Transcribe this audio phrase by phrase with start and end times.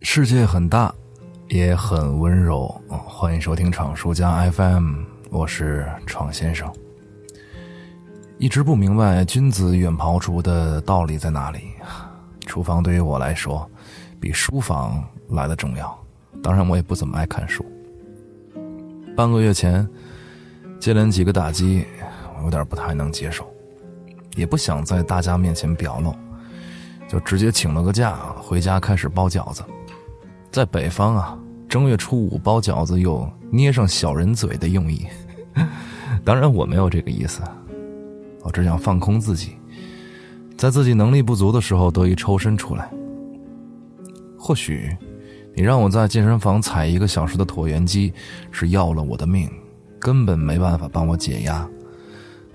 [0.00, 0.94] 世界很大，
[1.48, 2.68] 也很温柔。
[2.88, 6.72] 欢迎收听闯书家 FM，我是闯先生。
[8.38, 11.72] 一直不明白君子远庖厨的道理在哪里。
[12.46, 13.68] 厨房对于我来说，
[14.20, 15.98] 比书房来的重要。
[16.44, 17.66] 当然，我也不怎么爱看书。
[19.16, 19.86] 半个月前，
[20.78, 21.84] 接连几个打击，
[22.38, 23.52] 我有点不太能接受，
[24.36, 26.14] 也不想在大家面前表露，
[27.08, 29.64] 就直接请了个假，回家开始包饺子。
[30.50, 31.38] 在北方啊，
[31.68, 35.06] 正月初五包饺子有捏上小人嘴的用意。
[36.24, 37.42] 当然，我没有这个意思，
[38.42, 39.56] 我只想放空自己，
[40.56, 42.90] 在自己能力不足的时候得以抽身出来。
[44.38, 44.96] 或许。
[45.54, 48.12] 你让我在健身房踩一个小时的椭圆机，
[48.52, 49.50] 是要了我的命，
[49.98, 51.68] 根本没办法帮我解压。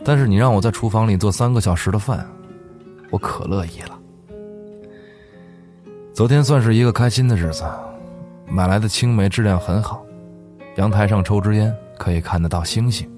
[0.06, 2.26] 但是你让我在厨房里做三个小时的饭，
[3.10, 4.00] 我可乐意了。
[6.14, 7.64] 昨天算是一个开心的日子，
[8.48, 10.06] 买来的青梅质量很好，
[10.76, 13.10] 阳台上抽支烟可以看得到星星，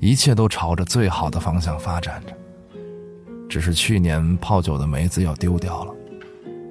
[0.00, 2.34] 一切都朝着最好的方向发展着。
[3.48, 5.94] 只是去年泡酒的梅子要丢掉了，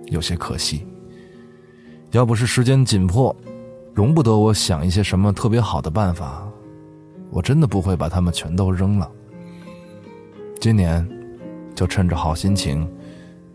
[0.08, 0.86] 有些可惜。
[2.12, 3.34] 要不是时间紧迫，
[3.94, 6.46] 容不得我想一些什么特别好的办法，
[7.30, 9.10] 我真的不会把它们全都扔了。
[10.60, 11.08] 今年，
[11.74, 12.86] 就趁着好心情，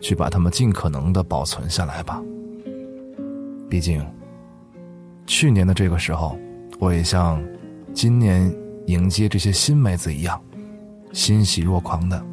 [0.01, 2.23] 去把它们尽可能的保存下来吧。
[3.69, 4.05] 毕竟，
[5.27, 6.39] 去年的这个时候，
[6.79, 7.43] 我也像
[7.93, 8.55] 今年
[8.87, 10.41] 迎接这些新妹子一样，
[11.13, 12.25] 欣喜若狂的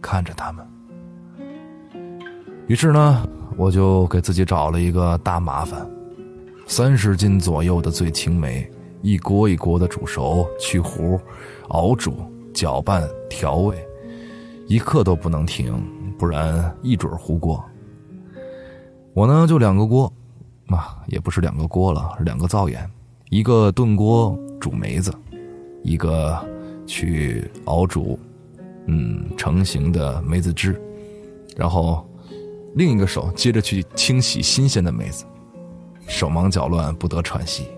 [0.00, 0.66] 看着他们。
[2.66, 3.26] 于是呢。
[3.58, 5.88] 我就给自己找了一个大麻烦，
[6.66, 11.18] 三十斤左右的醉青梅，一锅一锅的煮熟、去核、
[11.68, 12.18] 熬煮、
[12.52, 13.74] 搅拌、调味，
[14.66, 15.82] 一刻都不能停，
[16.18, 17.62] 不然一准糊锅。
[19.14, 20.12] 我呢就两个锅，
[20.66, 22.88] 啊，也不是两个锅了，两个灶眼，
[23.30, 25.12] 一个炖锅煮梅子，
[25.82, 26.38] 一个
[26.86, 28.18] 去熬煮，
[28.86, 30.80] 嗯，成型的梅子汁，
[31.56, 32.06] 然后。
[32.74, 35.24] 另一个手接着去清洗新鲜的梅子，
[36.06, 37.68] 手忙脚乱不得喘息，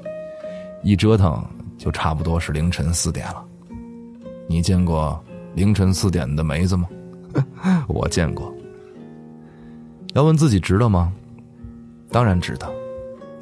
[0.82, 1.40] 一折腾
[1.76, 3.44] 就差不多是凌晨四点了。
[4.48, 5.22] 你见过
[5.58, 6.88] 凌晨四点的梅子吗？
[7.88, 8.54] 我见过。
[10.14, 11.12] 要问自己值得吗？
[12.12, 12.72] 当然值得。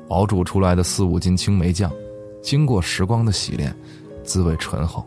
[0.08, 1.92] 熬煮出来的四五斤青梅酱，
[2.40, 3.76] 经过时光的洗炼，
[4.24, 5.06] 滋味醇厚。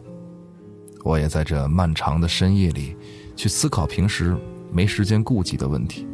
[1.03, 2.95] 我也在这漫长的深夜里，
[3.35, 4.37] 去思考平时
[4.71, 6.07] 没时间顾及的问题。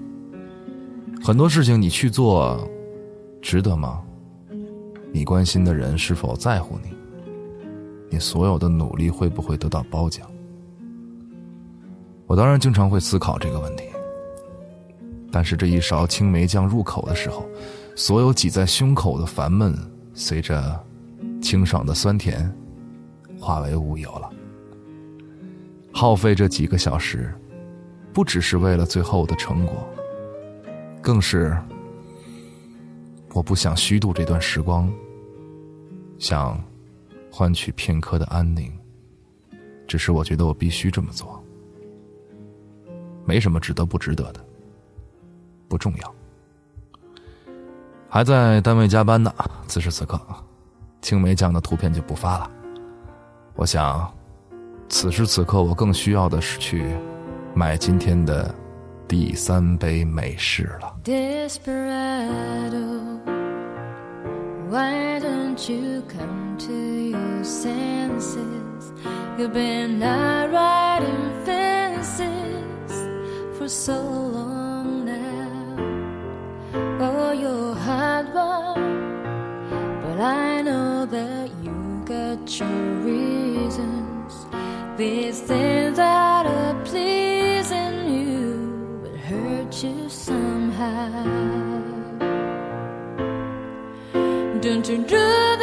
[1.22, 2.66] 很多事情你去做，
[3.42, 4.02] 值得吗？
[5.12, 6.96] 你关心的人是否在乎你？
[8.10, 10.26] 你所有的努力会不会得到褒奖？
[12.28, 13.84] 我当然经常会思考这个问题。
[15.32, 17.46] 但是这一勺青梅酱入口的时候，
[17.96, 19.76] 所有挤在胸口的烦闷，
[20.14, 20.80] 随着
[21.42, 22.50] 清爽的酸甜，
[23.40, 24.30] 化为乌有了。
[25.92, 27.34] 耗费这几个小时，
[28.14, 29.88] 不只是为了最后的成果。
[31.02, 31.56] 更是，
[33.34, 34.92] 我不想虚度这段时光，
[36.18, 36.60] 想
[37.30, 38.72] 换取片刻的安宁。
[39.88, 41.44] 只是我觉得我必须这么做，
[43.26, 44.40] 没什么值得不值得的
[45.68, 46.16] 不重要。
[48.08, 49.34] 还在单位加班呢
[49.68, 50.20] 此时此刻
[51.02, 52.50] 青梅酱的图片就不发了。
[53.56, 54.12] 我想
[54.88, 56.96] 此时此刻我更需要的是去
[57.54, 58.54] 买今天的
[59.08, 60.96] 第三杯美式了。
[73.66, 75.78] For so long now.
[77.00, 84.34] Oh, you're hard one, but I know that you got your reasons.
[84.98, 91.24] These things that are pleasing you, but hurt you somehow.
[94.62, 95.55] Don't you do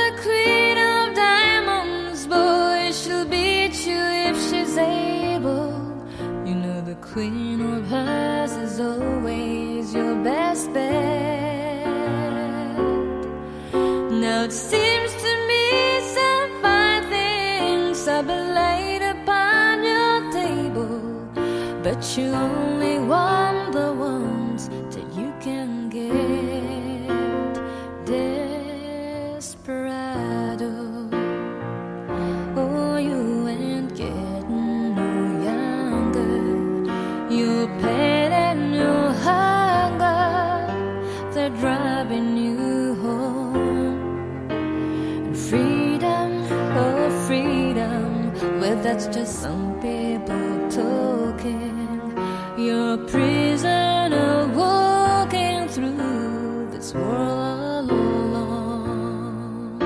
[7.03, 11.85] queen of hearts is always your best bet.
[14.25, 21.01] Now it seems to me some fine things are laid upon your table,
[21.83, 23.43] but you only want.
[25.15, 26.53] your pain and your hunger,
[28.07, 30.92] they're driving.
[49.33, 52.15] Some people talking.
[52.59, 59.79] You're a prisoner walking through this world alone.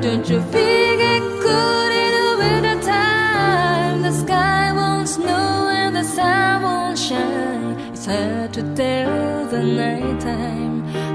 [0.00, 4.02] Don't you figure good in the winter time?
[4.02, 7.76] The sky won't snow and the sun won't shine.
[7.92, 11.09] It's hard to tell the nighttime from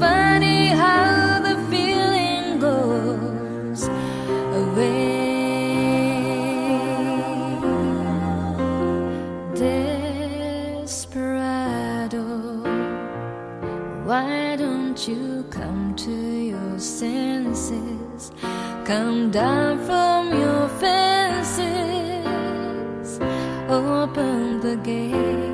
[0.00, 3.88] funny how the feeling goes
[4.62, 5.06] away.
[10.84, 12.24] Desperado,
[14.04, 18.32] why don't you come to your senses?
[18.84, 21.60] Come down from your fences,
[23.68, 25.47] open the gate.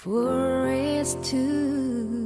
[0.00, 2.19] for us too.